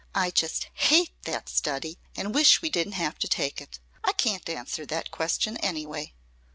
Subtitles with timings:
[0.15, 3.77] "I just HATE that study, and wish we didn't have to take it!
[4.03, 6.15] I can't answer that question, anyway."